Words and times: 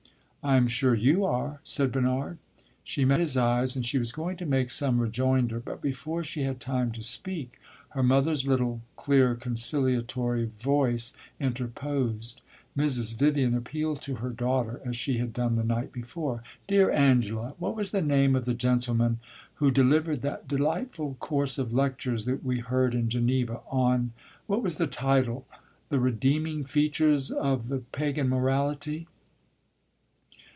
"I 0.43 0.55
am 0.57 0.67
sure 0.67 0.95
you 0.95 1.23
are!" 1.23 1.61
said 1.63 1.91
Bernard. 1.91 2.39
She 2.83 3.05
met 3.05 3.19
his 3.19 3.37
eyes, 3.37 3.75
and 3.75 3.85
she 3.85 3.99
was 3.99 4.11
going 4.11 4.37
to 4.37 4.45
make 4.47 4.71
some 4.71 4.97
rejoinder; 4.97 5.59
but 5.59 5.83
before 5.83 6.23
she 6.23 6.41
had 6.41 6.59
time 6.59 6.91
to 6.93 7.03
speak, 7.03 7.59
her 7.89 8.01
mother's 8.01 8.47
little, 8.47 8.81
clear, 8.95 9.35
conciliatory 9.35 10.49
voice 10.57 11.13
interposed. 11.39 12.41
Mrs. 12.75 13.15
Vivian 13.19 13.53
appealed 13.53 14.01
to 14.01 14.15
her 14.15 14.31
daughter, 14.31 14.81
as 14.83 14.97
she 14.97 15.19
had 15.19 15.31
done 15.31 15.57
the 15.57 15.63
night 15.63 15.91
before. 15.93 16.41
"Dear 16.67 16.89
Angela, 16.89 17.53
what 17.59 17.75
was 17.75 17.91
the 17.91 18.01
name 18.01 18.35
of 18.35 18.45
the 18.45 18.55
gentleman 18.55 19.19
who 19.57 19.69
delivered 19.69 20.23
that 20.23 20.47
delightful 20.47 21.17
course 21.19 21.59
of 21.59 21.71
lectures 21.71 22.25
that 22.25 22.43
we 22.43 22.61
heard 22.61 22.95
in 22.95 23.09
Geneva, 23.09 23.59
on 23.69 24.11
what 24.47 24.63
was 24.63 24.79
the 24.79 24.87
title? 24.87 25.45
'The 25.89 25.99
Redeeming 25.99 26.63
Features 26.63 27.29
of 27.29 27.67
the 27.67 27.83
Pagan 27.91 28.27
Morality. 28.27 29.05